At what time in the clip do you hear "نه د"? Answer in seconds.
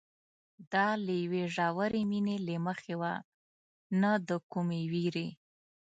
4.01-4.29